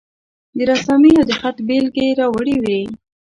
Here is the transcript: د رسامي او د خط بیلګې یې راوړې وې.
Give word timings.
د 0.57 0.59
رسامي 0.69 1.11
او 1.19 1.25
د 1.29 1.31
خط 1.39 1.57
بیلګې 1.67 2.03
یې 2.09 2.17
راوړې 2.19 2.55
وې. 2.63 2.81